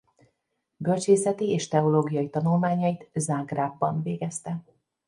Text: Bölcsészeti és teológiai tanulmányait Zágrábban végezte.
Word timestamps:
Bölcsészeti 0.77 1.49
és 1.49 1.67
teológiai 1.67 2.29
tanulmányait 2.29 3.09
Zágrábban 3.13 4.01
végezte. 4.01 4.61